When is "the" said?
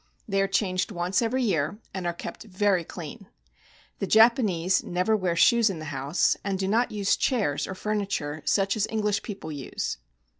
3.99-4.07, 5.77-5.85